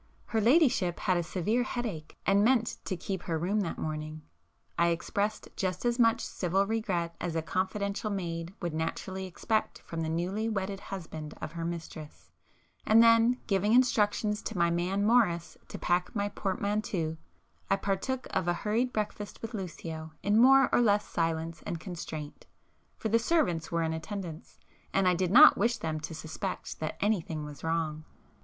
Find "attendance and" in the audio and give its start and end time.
23.93-25.07